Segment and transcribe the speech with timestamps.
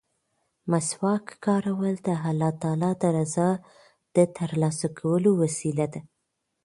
[0.71, 3.49] مسواک کارول د الله تعالی د رضا
[4.15, 6.01] د ترلاسه کولو وسیله ده.